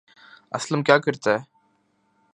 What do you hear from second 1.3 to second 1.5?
ہے